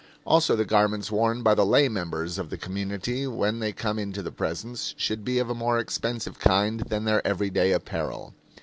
[0.25, 4.23] Also the garments worn by the lay members of the community when they come into
[4.23, 8.33] the presence, should be of a more expensive kind than their everyday apparel.